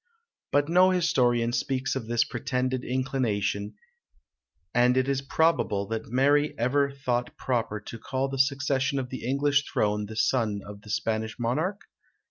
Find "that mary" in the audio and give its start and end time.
5.89-6.57